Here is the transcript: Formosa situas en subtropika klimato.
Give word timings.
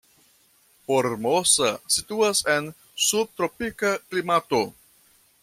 Formosa 0.87 1.69
situas 1.97 2.41
en 2.55 2.71
subtropika 3.09 3.93
klimato. 4.09 4.65